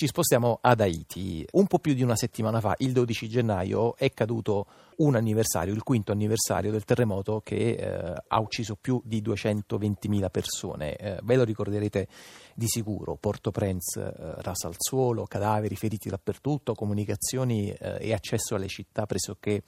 Ci 0.00 0.06
spostiamo 0.06 0.60
ad 0.62 0.80
Haiti. 0.80 1.46
Un 1.52 1.66
po' 1.66 1.78
più 1.78 1.92
di 1.92 2.02
una 2.02 2.16
settimana 2.16 2.58
fa, 2.58 2.74
il 2.78 2.92
12 2.92 3.28
gennaio, 3.28 3.96
è 3.98 4.10
caduto 4.14 4.66
un 4.96 5.14
anniversario, 5.14 5.74
il 5.74 5.82
quinto 5.82 6.10
anniversario 6.10 6.70
del 6.70 6.84
terremoto 6.84 7.42
che 7.44 7.72
eh, 7.72 8.14
ha 8.28 8.40
ucciso 8.40 8.78
più 8.80 9.02
di 9.04 9.20
220.000 9.20 10.30
persone. 10.30 10.96
Eh, 10.96 11.18
ve 11.22 11.36
lo 11.36 11.44
ricorderete 11.44 12.08
di 12.54 12.66
sicuro. 12.66 13.16
Port-au-Prince 13.16 14.00
eh, 14.00 14.34
rasa 14.40 14.68
al 14.68 14.76
suolo, 14.78 15.26
cadaveri 15.26 15.76
feriti 15.76 16.08
dappertutto, 16.08 16.72
comunicazioni 16.72 17.68
eh, 17.70 17.98
e 18.00 18.14
accesso 18.14 18.54
alle 18.54 18.68
città 18.68 19.04
pressoché 19.04 19.62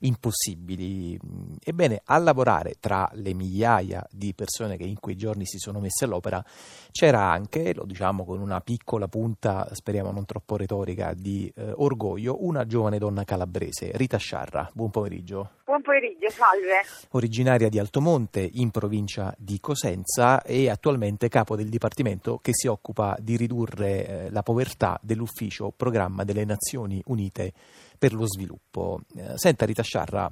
impossibili. 0.00 1.18
Ebbene, 1.62 2.02
a 2.04 2.18
lavorare 2.18 2.76
tra 2.80 3.08
le 3.14 3.34
migliaia 3.34 4.06
di 4.10 4.34
persone 4.34 4.76
che 4.76 4.84
in 4.84 4.98
quei 4.98 5.16
giorni 5.16 5.46
si 5.46 5.58
sono 5.58 5.80
messe 5.80 6.04
all'opera 6.04 6.44
c'era 6.90 7.30
anche, 7.30 7.74
lo 7.74 7.84
diciamo 7.84 8.24
con 8.24 8.40
una 8.40 8.60
piccola 8.60 9.08
punta, 9.08 9.68
speriamo 9.72 10.10
non 10.10 10.24
troppo 10.24 10.56
retorica, 10.56 11.14
di 11.14 11.52
eh, 11.54 11.72
orgoglio, 11.76 12.44
una 12.44 12.66
giovane 12.66 12.98
donna 12.98 13.24
calabrese, 13.24 13.90
Rita 13.94 14.18
Sciarra. 14.18 14.68
Buon 14.72 14.90
pomeriggio. 14.90 15.59
Buon 15.70 15.82
pomeriggio, 15.82 16.28
salve. 16.30 16.82
Originaria 17.10 17.68
di 17.68 17.78
Altomonte, 17.78 18.40
in 18.40 18.72
provincia 18.72 19.32
di 19.38 19.60
Cosenza 19.60 20.42
e 20.42 20.68
attualmente 20.68 21.28
capo 21.28 21.54
del 21.54 21.68
dipartimento 21.68 22.40
che 22.42 22.50
si 22.52 22.66
occupa 22.66 23.16
di 23.20 23.36
ridurre 23.36 24.06
eh, 24.06 24.30
la 24.30 24.42
povertà 24.42 24.98
dell'ufficio 25.00 25.72
programma 25.76 26.24
delle 26.24 26.44
Nazioni 26.44 27.00
Unite 27.06 27.52
per 27.96 28.14
lo 28.14 28.26
sviluppo. 28.26 29.02
Eh, 29.14 29.38
senta 29.38 29.64
Rita 29.64 29.84
Sciarra, 29.84 30.28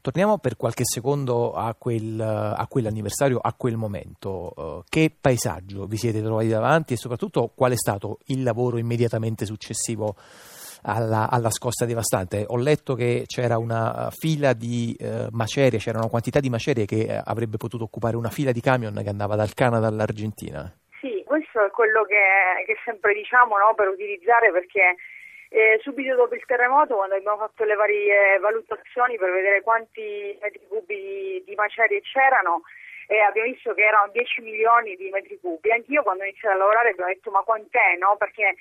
torniamo 0.00 0.38
per 0.38 0.56
qualche 0.56 0.82
secondo 0.84 1.52
a, 1.52 1.72
quel, 1.78 2.20
a 2.20 2.66
quell'anniversario, 2.68 3.38
a 3.38 3.52
quel 3.52 3.76
momento. 3.76 4.52
Uh, 4.56 4.82
che 4.88 5.14
paesaggio 5.20 5.86
vi 5.86 5.98
siete 5.98 6.20
trovati 6.20 6.48
davanti 6.48 6.94
e 6.94 6.96
soprattutto 6.96 7.52
qual 7.54 7.70
è 7.70 7.76
stato 7.76 8.18
il 8.24 8.42
lavoro 8.42 8.76
immediatamente 8.76 9.46
successivo 9.46 10.16
alla, 10.82 11.28
alla, 11.30 11.50
scossa 11.50 11.84
devastante. 11.84 12.44
Ho 12.46 12.56
letto 12.56 12.94
che 12.94 13.24
c'era 13.26 13.58
una 13.58 14.10
fila 14.10 14.52
di 14.52 14.96
uh, 14.98 15.28
macerie, 15.30 15.78
c'era 15.78 15.98
una 15.98 16.08
quantità 16.08 16.40
di 16.40 16.50
macerie 16.50 16.86
che 16.86 17.20
avrebbe 17.22 17.56
potuto 17.56 17.84
occupare 17.84 18.16
una 18.16 18.30
fila 18.30 18.52
di 18.52 18.60
camion 18.60 18.94
che 19.02 19.08
andava 19.08 19.36
dal 19.36 19.54
Canada 19.54 19.86
all'Argentina. 19.86 20.70
Sì, 21.00 21.22
questo 21.26 21.64
è 21.64 21.70
quello 21.70 22.04
che, 22.04 22.64
che 22.66 22.76
sempre 22.84 23.14
diciamo 23.14 23.56
no, 23.58 23.74
per 23.74 23.88
utilizzare 23.88 24.52
perché 24.52 24.96
eh, 25.52 25.80
subito 25.82 26.14
dopo 26.14 26.34
il 26.34 26.44
terremoto, 26.46 26.94
quando 26.94 27.16
abbiamo 27.16 27.38
fatto 27.38 27.64
le 27.64 27.74
varie 27.74 28.38
valutazioni 28.38 29.16
per 29.18 29.32
vedere 29.32 29.62
quanti 29.62 30.38
metri 30.40 30.60
cubi 30.68 30.94
di, 30.94 31.42
di 31.44 31.54
macerie 31.56 32.00
c'erano, 32.02 32.62
eh, 33.08 33.18
abbiamo 33.18 33.50
visto 33.50 33.74
che 33.74 33.82
erano 33.82 34.12
10 34.12 34.42
milioni 34.42 34.94
di 34.94 35.10
metri 35.10 35.40
cubi. 35.40 35.72
Anch'io 35.72 36.04
quando 36.04 36.22
ho 36.22 36.26
iniziato 36.26 36.54
a 36.54 36.58
lavorare 36.58 36.90
abbiamo 36.90 37.10
detto 37.10 37.32
ma 37.32 37.42
quant'è, 37.42 37.96
no? 37.98 38.14
Perché 38.16 38.54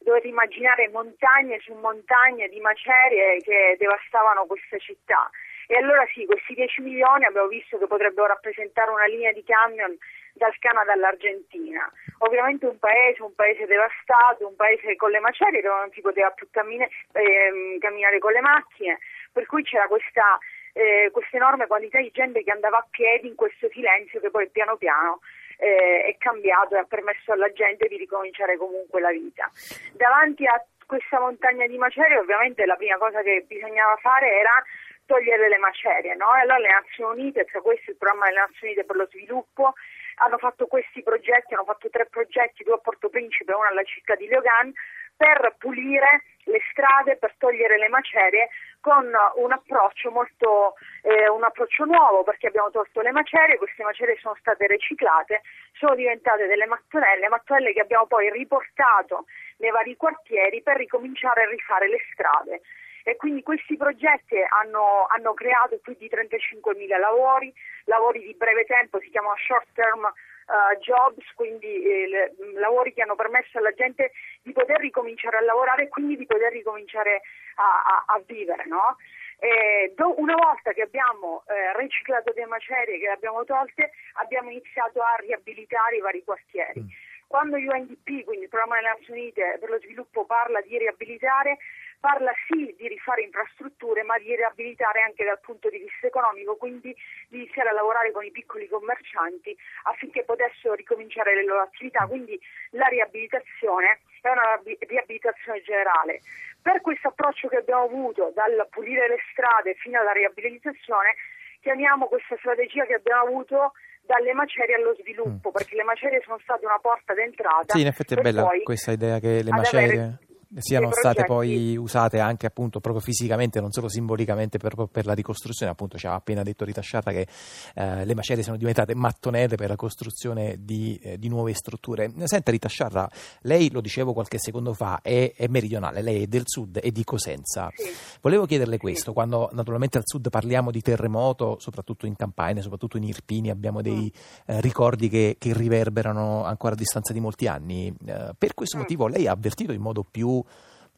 dovete 0.00 0.28
immaginare 0.28 0.88
montagne 0.88 1.60
su 1.60 1.74
montagne 1.74 2.48
di 2.48 2.60
macerie 2.60 3.40
che 3.40 3.76
devastavano 3.78 4.46
questa 4.46 4.78
città. 4.78 5.30
E 5.66 5.76
allora 5.76 6.04
sì, 6.12 6.26
questi 6.26 6.54
10 6.54 6.80
milioni 6.80 7.24
abbiamo 7.26 7.46
visto 7.46 7.78
che 7.78 7.86
potrebbero 7.86 8.26
rappresentare 8.26 8.90
una 8.90 9.06
linea 9.06 9.30
di 9.30 9.44
camion 9.44 9.96
dal 10.32 10.56
Canada 10.58 10.92
all'Argentina. 10.92 11.88
Ovviamente 12.18 12.66
un 12.66 12.78
paese, 12.78 13.22
un 13.22 13.34
paese 13.34 13.66
devastato, 13.66 14.48
un 14.48 14.56
paese 14.56 14.96
con 14.96 15.10
le 15.10 15.20
macerie 15.20 15.60
dove 15.60 15.78
non 15.78 15.92
si 15.92 16.00
poteva 16.00 16.30
più 16.30 16.48
cammina, 16.50 16.86
eh, 17.12 17.78
camminare 17.78 18.18
con 18.18 18.32
le 18.32 18.40
macchine, 18.40 18.98
per 19.32 19.46
cui 19.46 19.62
c'era 19.62 19.86
questa, 19.86 20.38
eh, 20.72 21.08
questa 21.12 21.36
enorme 21.36 21.68
quantità 21.68 22.00
di 22.00 22.10
gente 22.10 22.42
che 22.42 22.50
andava 22.50 22.78
a 22.78 22.86
piedi 22.90 23.28
in 23.28 23.36
questo 23.36 23.68
silenzio 23.70 24.18
che 24.18 24.30
poi 24.30 24.48
piano 24.50 24.76
piano 24.76 25.20
eh, 25.60 26.04
è 26.04 26.16
cambiato 26.16 26.74
e 26.74 26.78
ha 26.78 26.84
permesso 26.84 27.32
alla 27.32 27.52
gente 27.52 27.86
di 27.86 27.96
ricominciare 27.96 28.56
comunque 28.56 29.00
la 29.00 29.10
vita. 29.10 29.50
Davanti 29.92 30.46
a 30.46 30.62
questa 30.86 31.20
montagna 31.20 31.66
di 31.66 31.76
macerie 31.76 32.18
ovviamente 32.18 32.66
la 32.66 32.76
prima 32.76 32.96
cosa 32.96 33.22
che 33.22 33.44
bisognava 33.46 33.96
fare 33.96 34.26
era 34.26 34.64
togliere 35.06 35.48
le 35.48 35.58
macerie, 35.58 36.14
no? 36.14 36.34
E 36.34 36.40
allora 36.40 36.58
le 36.58 36.70
Nazioni 36.70 37.20
Unite, 37.20 37.44
tra 37.44 37.60
questi 37.60 37.90
il 37.90 37.96
programma 37.96 38.26
delle 38.26 38.40
Nazioni 38.40 38.72
Unite 38.72 38.84
per 38.84 38.96
lo 38.96 39.06
sviluppo, 39.10 39.74
hanno 40.22 40.38
fatto 40.38 40.66
questi 40.66 41.02
progetti, 41.02 41.54
hanno 41.54 41.64
fatto 41.64 41.90
tre 41.90 42.06
progetti, 42.06 42.64
due 42.64 42.74
a 42.74 42.78
Porto 42.78 43.08
Principe 43.08 43.52
e 43.52 43.54
uno 43.54 43.66
alla 43.66 43.82
città 43.82 44.14
di 44.14 44.26
Leogan, 44.26 44.72
per 45.16 45.54
pulire 45.58 46.22
le 46.44 46.60
strade, 46.70 47.16
per 47.16 47.34
togliere 47.38 47.76
le 47.76 47.88
macerie 47.88 48.48
con 48.80 49.06
un 49.36 49.52
approccio 49.52 50.10
molto 50.10 50.74
eh, 51.02 51.28
un 51.28 51.44
approccio 51.44 51.84
nuovo 51.84 52.22
perché 52.22 52.48
abbiamo 52.48 52.70
tolto 52.70 53.00
le 53.00 53.12
macerie, 53.12 53.58
queste 53.58 53.82
macerie 53.82 54.16
sono 54.20 54.36
state 54.38 54.66
riciclate, 54.66 55.42
sono 55.72 55.94
diventate 55.94 56.46
delle 56.46 56.66
mattonelle, 56.66 57.28
mattonelle 57.28 57.72
che 57.72 57.80
abbiamo 57.80 58.06
poi 58.06 58.30
riportato 58.30 59.26
nei 59.58 59.70
vari 59.70 59.96
quartieri 59.96 60.62
per 60.62 60.76
ricominciare 60.76 61.44
a 61.44 61.48
rifare 61.48 61.88
le 61.88 61.98
strade. 62.12 62.60
E 63.02 63.16
quindi 63.16 63.42
questi 63.42 63.76
progetti 63.76 64.36
hanno, 64.60 65.06
hanno 65.08 65.32
creato 65.32 65.78
più 65.78 65.94
di 65.98 66.08
35.000 66.08 66.98
lavori, 66.98 67.52
lavori 67.84 68.20
di 68.20 68.34
breve 68.34 68.64
tempo, 68.64 69.00
si 69.00 69.08
chiamano 69.08 69.36
short 69.38 69.66
term 69.72 70.12
uh, 70.50 70.76
jobs, 70.78 71.24
quindi 71.34 71.82
eh, 71.82 72.08
le, 72.08 72.34
lavori 72.58 72.92
che 72.92 73.02
hanno 73.02 73.14
permesso 73.14 73.58
alla 73.58 73.72
gente 73.72 74.12
di 74.42 74.52
poter 74.52 74.80
ricominciare 74.80 75.38
a 75.38 75.42
lavorare 75.42 75.84
e 75.84 75.88
quindi 75.88 76.16
di 76.16 76.26
poter 76.26 76.52
ricominciare 76.52 77.22
a, 77.56 78.04
a, 78.04 78.14
a 78.14 78.22
vivere. 78.26 78.66
No? 78.66 78.96
Eh, 79.38 79.94
do, 79.96 80.18
una 80.20 80.34
volta 80.34 80.72
che 80.72 80.82
abbiamo 80.82 81.44
eh, 81.48 81.76
riciclato 81.78 82.32
le 82.34 82.44
macerie, 82.46 82.98
che 82.98 83.06
le 83.06 83.12
abbiamo 83.12 83.44
tolte, 83.44 83.92
abbiamo 84.14 84.50
iniziato 84.50 85.00
a 85.00 85.16
riabilitare 85.18 85.96
i 85.96 86.00
vari 86.00 86.22
quartieri. 86.24 86.80
Mm. 86.80 86.88
Quando 87.26 87.56
UNDP, 87.56 88.24
quindi 88.24 88.44
il 88.44 88.48
Programma 88.48 88.74
delle 88.74 88.88
Nazioni 88.88 89.20
Unite 89.20 89.56
per 89.60 89.70
lo 89.70 89.78
sviluppo, 89.78 90.26
parla 90.26 90.60
di 90.62 90.76
riabilitare, 90.76 91.58
parla 92.00 92.32
sì 92.48 92.74
di 92.76 92.88
rifare 92.88 93.22
infrastrutture 93.22 94.02
ma 94.02 94.18
di 94.18 94.34
riabilitare 94.34 95.02
anche 95.02 95.22
dal 95.22 95.38
punto 95.38 95.68
di 95.68 95.78
vista 95.78 96.06
economico, 96.06 96.56
quindi 96.56 96.96
di 97.28 97.44
iniziare 97.44 97.68
a 97.68 97.72
lavorare 97.72 98.10
con 98.10 98.24
i 98.24 98.30
piccoli 98.30 98.66
commercianti 98.68 99.54
affinché 99.84 100.24
potessero 100.24 100.74
ricominciare 100.74 101.34
le 101.34 101.44
loro 101.44 101.60
attività, 101.60 102.06
quindi 102.06 102.40
la 102.70 102.86
riabilitazione 102.86 104.00
è 104.22 104.28
una 104.28 104.58
riabilitazione 104.64 105.60
generale. 105.60 106.20
Per 106.60 106.80
questo 106.80 107.08
approccio 107.08 107.48
che 107.48 107.56
abbiamo 107.56 107.84
avuto 107.84 108.32
dal 108.34 108.66
pulire 108.70 109.08
le 109.08 109.18
strade 109.32 109.74
fino 109.74 110.00
alla 110.00 110.12
riabilitazione, 110.12 111.14
chiamiamo 111.60 112.06
questa 112.06 112.36
strategia 112.38 112.84
che 112.86 112.94
abbiamo 112.94 113.28
avuto 113.28 113.72
dalle 114.00 114.32
macerie 114.32 114.74
allo 114.74 114.94
sviluppo, 114.96 115.50
mm. 115.50 115.52
perché 115.52 115.76
le 115.76 115.84
macerie 115.84 116.20
sono 116.24 116.38
state 116.42 116.64
una 116.64 116.78
porta 116.80 117.12
d'entrata. 117.12 117.74
Sì, 117.74 117.82
in 117.82 117.86
effetti 117.86 118.14
è 118.14 118.20
bella 118.20 118.48
questa 118.64 118.92
idea 118.92 119.18
che 119.18 119.42
le 119.42 119.50
macerie... 119.50 120.00
Avere 120.00 120.28
siano 120.58 120.90
state 120.90 121.24
poi 121.24 121.76
usate 121.76 122.18
anche 122.18 122.46
appunto 122.46 122.80
proprio 122.80 123.02
fisicamente, 123.02 123.60
non 123.60 123.70
solo 123.70 123.88
simbolicamente 123.88 124.58
per, 124.58 124.74
per 124.90 125.06
la 125.06 125.12
ricostruzione, 125.12 125.70
appunto 125.70 125.96
ci 125.96 126.06
ha 126.06 126.14
appena 126.14 126.42
detto 126.42 126.64
Rita 126.64 126.80
Sciarra 126.80 127.12
che 127.12 127.26
eh, 127.74 128.04
le 128.04 128.14
macerie 128.14 128.42
sono 128.42 128.56
diventate 128.56 128.94
mattonelle 128.94 129.54
per 129.54 129.68
la 129.68 129.76
costruzione 129.76 130.56
di, 130.60 130.98
eh, 131.02 131.18
di 131.18 131.28
nuove 131.28 131.54
strutture. 131.54 132.12
Senta 132.24 132.50
Rita 132.50 132.68
Sciarra, 132.68 133.08
lei 133.42 133.70
lo 133.70 133.80
dicevo 133.80 134.12
qualche 134.12 134.38
secondo 134.38 134.72
fa, 134.72 135.00
è, 135.02 135.32
è 135.36 135.46
meridionale, 135.46 136.02
lei 136.02 136.24
è 136.24 136.26
del 136.26 136.42
sud, 136.46 136.78
è 136.78 136.90
di 136.90 137.04
Cosenza. 137.04 137.70
Sì. 137.74 137.88
Volevo 138.20 138.46
chiederle 138.46 138.76
questo, 138.78 139.12
quando 139.12 139.50
naturalmente 139.52 139.98
al 139.98 140.04
sud 140.04 140.30
parliamo 140.30 140.70
di 140.70 140.82
terremoto, 140.82 141.58
soprattutto 141.60 142.06
in 142.06 142.16
Campania, 142.16 142.62
soprattutto 142.62 142.96
in 142.96 143.04
Irpini, 143.04 143.50
abbiamo 143.50 143.82
dei 143.82 144.12
mm. 144.12 144.54
eh, 144.54 144.60
ricordi 144.60 145.08
che, 145.08 145.36
che, 145.38 145.52
riverberano 145.52 146.44
ancora 146.44 146.74
a 146.74 146.76
distanza 146.76 147.12
di 147.12 147.20
molti 147.20 147.46
anni. 147.46 147.94
Eh, 148.04 148.32
per 148.36 148.54
questo 148.54 148.76
mm. 148.76 148.80
motivo 148.80 149.06
lei 149.06 149.26
ha 149.26 149.32
avvertito 149.32 149.72
in 149.72 149.80
modo 149.80 150.04
più 150.08 150.39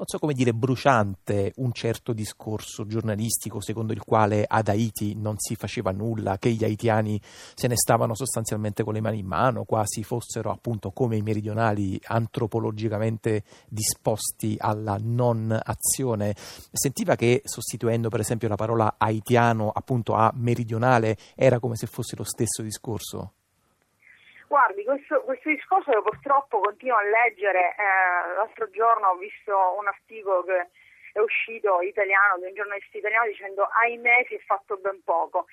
non 0.03 0.07
so 0.07 0.19
come 0.19 0.33
dire, 0.33 0.53
bruciante 0.53 1.53
un 1.57 1.73
certo 1.73 2.13
discorso 2.13 2.87
giornalistico 2.87 3.61
secondo 3.61 3.93
il 3.93 4.03
quale 4.03 4.45
ad 4.49 4.67
Haiti 4.67 5.15
non 5.15 5.37
si 5.39 5.55
faceva 5.55 5.93
nulla, 5.93 6.39
che 6.39 6.51
gli 6.51 6.65
haitiani 6.65 7.21
se 7.55 7.69
ne 7.69 7.77
stavano 7.77 8.17
sostanzialmente 8.17 8.83
con 8.83 8.95
le 8.95 9.01
mani 9.01 9.21
in 9.21 9.27
mano, 9.27 9.63
quasi 9.63 10.03
fossero 10.03 10.51
appunto 10.51 10.91
come 10.91 11.17
i 11.17 11.23
meridionali 11.23 12.01
antropologicamente 12.05 13.45
disposti 13.69 14.57
alla 14.59 14.99
non 15.01 15.57
azione. 15.63 16.35
Sentiva 16.73 17.15
che 17.15 17.43
sostituendo 17.45 18.09
per 18.09 18.21
esempio 18.21 18.49
la 18.49 18.57
parola 18.57 18.95
haitiano 18.99 19.71
appunto 19.71 20.15
a 20.15 20.33
meridionale 20.35 21.17
era 21.37 21.61
come 21.61 21.77
se 21.77 21.87
fosse 21.87 22.17
lo 22.17 22.25
stesso 22.25 22.63
discorso? 22.63 23.35
Guardi, 24.53 24.85
questo, 24.85 25.23
questo 25.23 25.49
discorso 25.49 25.91
che 25.91 26.03
purtroppo 26.03 26.61
continuo 26.61 26.99
a 26.99 27.03
leggere, 27.03 27.73
eh, 27.73 28.35
l'altro 28.37 28.69
giorno 28.69 29.09
ho 29.09 29.17
visto 29.17 29.57
un 29.79 29.87
articolo 29.87 30.45
che 30.45 30.69
è 31.15 31.21
uscito 31.21 31.81
italiano, 31.81 32.37
di 32.37 32.45
un 32.45 32.53
giornalista 32.53 32.99
italiano 32.99 33.29
dicendo 33.29 33.65
ahimè 33.65 34.27
si 34.29 34.35
è 34.35 34.39
fatto 34.45 34.77
ben 34.77 35.01
poco. 35.05 35.47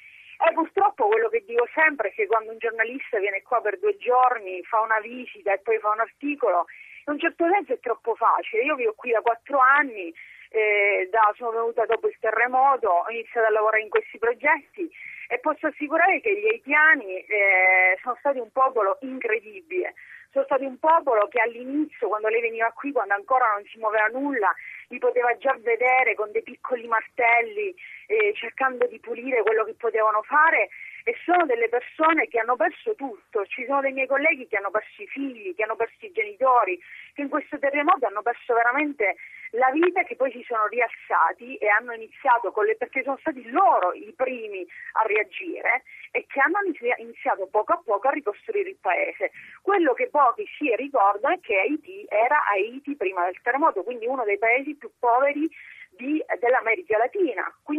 E 0.46 0.51
purtroppo 0.51 1.07
quello 1.07 1.30
che 1.30 1.46
dico 1.48 1.66
sempre 1.74 2.10
è 2.10 2.13
che 2.13 2.28
quando 2.28 2.51
un 2.51 2.57
giornalista 2.57 3.19
viene 3.19 3.42
qua 3.42 3.62
per 3.62 3.80
due 3.80 3.96
giorni, 3.96 4.62
fa 4.66 4.81
una 4.81 5.00
visita 5.00 5.54
e 5.54 5.60
poi 5.60 5.80
fa 5.80 5.92
un 5.92 6.01
articolo, 6.01 6.66
in 7.06 7.13
un 7.13 7.19
certo 7.19 7.48
senso 7.50 7.72
è 7.72 7.80
troppo 7.80 8.16
facile. 8.16 8.63
Io 8.63 8.75
vivo 8.75 8.96
qui 8.96 9.12
da 9.12 9.22
quattro 9.22 9.60
anni, 9.60 10.13
eh, 10.50 11.07
da, 11.10 11.31
sono 11.38 11.51
venuta 11.51 11.86
dopo 11.86 12.10
il 12.10 12.18
terremoto, 12.19 12.90
ho 12.90 13.10
iniziato 13.12 13.48
a 13.48 13.51
lavorare 13.51 13.81
in 13.81 13.90
questi 13.90 14.18
progetti 14.18 14.92
e 15.31 15.37
posso 15.37 15.67
assicurare 15.67 16.21
che 16.21 16.33
gli 16.39 16.47
haitiani 16.47 17.17
eh, 17.19 17.99
sono 18.01 18.15
stati 18.17 18.39
un 18.39 18.51
popolo 18.51 18.97
incredibile, 19.01 19.93
sono 20.31 20.43
stati 20.45 20.63
un 20.65 20.79
popolo 20.79 21.27
che 21.27 21.39
all'inizio, 21.39 22.07
quando 22.07 22.29
lei 22.29 22.41
veniva 22.41 22.71
qui, 22.71 22.91
quando 22.91 23.13
ancora 23.13 23.51
non 23.53 23.63
si 23.65 23.77
muoveva 23.77 24.07
nulla, 24.07 24.51
li 24.87 24.97
poteva 24.97 25.37
già 25.37 25.55
vedere 25.59 26.15
con 26.15 26.31
dei 26.31 26.41
piccoli 26.41 26.87
martelli, 26.87 27.75
eh, 28.07 28.33
cercando 28.33 28.87
di 28.87 28.99
pulire 28.99 29.43
quello 29.43 29.63
che 29.65 29.75
potevano 29.75 30.23
fare 30.23 30.69
e 31.03 31.15
sono 31.23 31.45
delle 31.45 31.69
persone 31.69 32.27
che 32.27 32.39
hanno 32.39 32.55
perso 32.55 32.95
tutto. 32.95 33.45
Ci 33.45 33.65
sono 33.65 33.81
dei 33.81 33.93
miei 33.93 34.07
colleghi 34.07 34.47
che 34.47 34.57
hanno 34.57 34.71
perso 34.71 35.03
i 35.03 35.07
figli, 35.07 35.53
che 35.53 35.61
hanno 35.61 35.75
perso 35.75 36.05
i 36.05 36.11
genitori, 36.11 36.79
che 37.13 37.21
in 37.21 37.29
questo 37.29 37.59
terremoto 37.59 38.07
hanno 38.07 38.23
perso 38.23 38.55
veramente 38.55 39.15
la 39.59 39.69
vita 39.71 40.03
che 40.03 40.15
poi 40.15 40.31
si 40.31 40.44
sono 40.47 40.65
rialzati 40.67 41.57
e 41.57 41.67
hanno 41.67 41.94
iniziato 41.94 42.51
con 42.51 42.65
le, 42.65 42.75
perché 42.75 43.03
sono 43.03 43.17
stati 43.19 43.47
loro 43.51 43.94
i 43.94 44.11
primi 44.15 44.65
a 44.94 45.03
reagire 45.03 45.83
e 46.11 46.25
che 46.27 46.39
hanno 46.39 46.57
iniziato 46.97 47.47
poco 47.47 47.73
a 47.73 47.81
poco 47.83 48.07
a 48.07 48.11
ricostruire 48.11 48.69
il 48.69 48.77
paese. 48.81 49.31
Quello 49.61 49.94
che 49.94 50.07
pochi 50.09 50.45
si 50.57 50.73
ricordano 50.75 51.35
è 51.35 51.39
che 51.39 51.59
Haiti 51.59 52.06
era 52.09 52.44
Haiti 52.47 52.95
prima 52.95 53.25
del 53.25 53.39
terremoto, 53.41 53.83
quindi 53.83 54.07
uno 54.07 54.23
dei 54.23 54.38
paesi 54.38 54.75
più 54.75 54.89
poveri 54.97 55.47
di, 55.89 56.23
dell'America 56.39 56.97
Latina, 56.97 57.53
quindi 57.63 57.78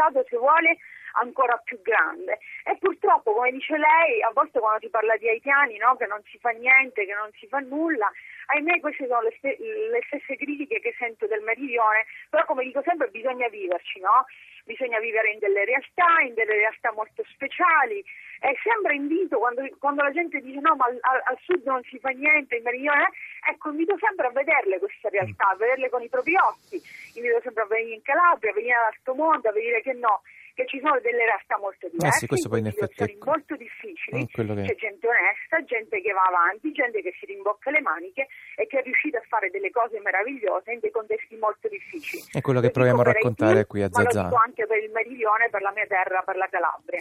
stato, 0.00 0.24
se 0.28 0.36
vuole, 0.36 0.78
ancora 1.20 1.56
più 1.58 1.80
grande. 1.82 2.38
E 2.64 2.76
purtroppo, 2.78 3.34
come 3.34 3.50
dice 3.50 3.76
lei, 3.76 4.22
a 4.22 4.30
volte 4.32 4.58
quando 4.58 4.80
si 4.80 4.88
parla 4.88 5.16
di 5.16 5.28
haitiani, 5.28 5.76
no, 5.76 5.96
che 5.96 6.06
non 6.06 6.22
si 6.30 6.38
fa 6.38 6.50
niente, 6.50 7.04
che 7.04 7.14
non 7.14 7.30
si 7.38 7.46
fa 7.46 7.58
nulla, 7.58 8.10
ahimè 8.46 8.80
queste 8.80 9.06
sono 9.06 9.22
le, 9.22 9.34
st- 9.36 9.58
le 9.58 10.00
stesse 10.06 10.36
critiche 10.36 10.80
che 10.80 10.94
sento 10.98 11.26
del 11.26 11.42
meridione, 11.42 12.06
però 12.30 12.44
come 12.46 12.64
dico 12.64 12.82
sempre 12.82 13.08
bisogna 13.08 13.48
viverci, 13.48 14.00
no? 14.00 14.24
bisogna 14.64 15.00
vivere 15.00 15.30
in 15.32 15.38
delle 15.38 15.64
realtà, 15.64 16.20
in 16.20 16.34
delle 16.34 16.54
realtà 16.54 16.92
molto 16.92 17.24
speciali 17.28 18.04
e 18.40 18.56
sempre 18.62 18.94
invito 18.94 19.38
quando, 19.38 19.62
quando 19.78 20.02
la 20.02 20.10
gente 20.12 20.40
dice 20.40 20.60
no 20.60 20.74
ma 20.74 20.86
al, 20.86 20.98
al, 21.24 21.38
sud 21.44 21.62
non 21.64 21.82
si 21.84 21.98
fa 21.98 22.08
niente, 22.08 22.56
in 22.56 22.62
meridione, 22.62 23.10
ecco 23.46 23.68
invito 23.68 23.96
sempre 23.98 24.28
a 24.28 24.30
vederle 24.30 24.78
queste 24.78 25.10
realtà, 25.10 25.50
a 25.50 25.56
vederle 25.56 25.90
con 25.90 26.02
i 26.02 26.08
propri 26.08 26.34
occhi, 26.36 26.80
invito 27.14 27.40
sempre 27.42 27.64
a 27.64 27.66
venire 27.66 27.96
in 27.96 28.02
Calabria, 28.02 28.50
a 28.50 28.54
venire 28.54 28.74
ad 28.74 28.94
Altomonte, 28.94 29.48
a 29.48 29.52
vedere 29.52 29.82
che 29.82 29.92
no, 29.92 30.22
che 30.60 30.66
ci 30.68 30.80
sono 30.84 31.00
delle 31.00 31.24
realtà 31.24 31.56
molto 31.56 31.88
diverse, 31.88 32.28
eh 32.28 32.36
sì, 32.36 32.44
effetti 32.68 33.16
è... 33.16 33.24
molto 33.24 33.56
difficili, 33.56 34.28
che... 34.28 34.44
c'è 34.44 34.76
gente 34.76 35.08
onesta, 35.08 35.64
gente 35.64 36.04
che 36.04 36.12
va 36.12 36.28
avanti, 36.28 36.68
gente 36.72 37.00
che 37.00 37.16
si 37.16 37.24
rimbocca 37.24 37.70
le 37.70 37.80
maniche 37.80 38.28
e 38.56 38.66
che 38.68 38.80
è 38.80 38.82
riuscita 38.82 39.16
a 39.16 39.24
fare 39.24 39.48
delle 39.48 39.70
cose 39.70 39.96
meravigliose 40.00 40.72
in 40.72 40.80
dei 40.80 40.90
contesti 40.92 41.36
molto 41.40 41.64
difficili. 41.68 42.28
È 42.28 42.44
quello 42.44 42.60
che 42.60 42.70
proviamo 42.70 43.00
a 43.00 43.04
raccontare 43.04 43.64
qui 43.64 43.80
a 43.80 43.88
Zazà. 43.88 44.28
Ma 44.28 44.44
anche 44.44 44.66
per 44.66 44.84
il 44.84 44.90
meridione, 44.92 45.48
per 45.48 45.62
la 45.62 45.72
mia 45.72 45.86
terra, 45.88 46.20
per 46.20 46.36
la 46.36 46.48
Calabria. 46.52 47.00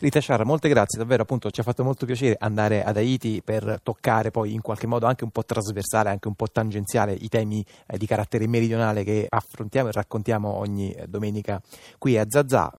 Rita 0.00 0.20
Sciarra, 0.20 0.44
molte 0.44 0.68
grazie, 0.68 0.98
davvero 0.98 1.22
appunto 1.22 1.50
ci 1.50 1.60
ha 1.60 1.64
fatto 1.64 1.84
molto 1.84 2.06
piacere 2.06 2.36
andare 2.40 2.82
ad 2.82 2.96
Haiti 2.96 3.42
per 3.44 3.80
toccare 3.82 4.30
poi 4.30 4.54
in 4.54 4.62
qualche 4.62 4.86
modo 4.86 5.04
anche 5.04 5.24
un 5.24 5.30
po' 5.30 5.44
trasversale, 5.44 6.08
anche 6.08 6.28
un 6.28 6.34
po' 6.34 6.48
tangenziale 6.48 7.12
i 7.12 7.28
temi 7.28 7.64
eh, 7.86 7.98
di 7.98 8.06
carattere 8.06 8.48
meridionale 8.48 9.04
che 9.04 9.26
affrontiamo 9.28 9.88
e 9.88 9.92
raccontiamo 9.92 10.56
ogni 10.56 10.94
domenica 11.06 11.60
qui 11.98 12.16
a 12.16 12.24
Zazà. 12.26 12.72